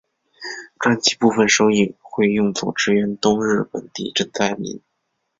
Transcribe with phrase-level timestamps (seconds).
[0.79, 4.81] 专辑部分收益会用作支援东日本地震灾民。